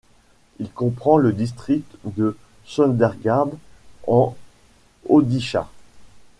Il 0.59 0.71
comprend 0.71 1.17
le 1.19 1.31
district 1.31 1.95
de 2.17 2.35
Sundergarh 2.65 3.49
en 4.07 4.35
Odisha. 5.07 5.69